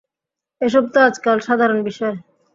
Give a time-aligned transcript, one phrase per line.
[0.61, 2.15] এসব তো আজকাল সাধারণ বিষয়।